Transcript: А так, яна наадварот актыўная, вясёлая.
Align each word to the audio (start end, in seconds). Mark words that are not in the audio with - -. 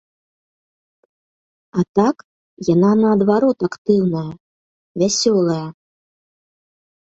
А 1.81 1.85
так, 1.99 2.15
яна 2.73 2.91
наадварот 3.03 3.59
актыўная, 3.69 4.25
вясёлая. 5.05 5.63